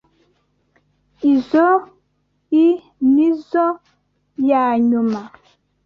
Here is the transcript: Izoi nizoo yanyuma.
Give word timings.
Izoi 1.31 2.63
nizoo 3.13 3.73
yanyuma. 4.49 5.21